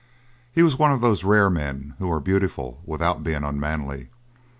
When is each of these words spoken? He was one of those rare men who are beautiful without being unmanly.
He 0.51 0.63
was 0.63 0.79
one 0.79 0.91
of 0.91 1.01
those 1.01 1.23
rare 1.23 1.47
men 1.47 1.93
who 1.99 2.11
are 2.11 2.19
beautiful 2.19 2.81
without 2.87 3.23
being 3.23 3.43
unmanly. 3.43 4.09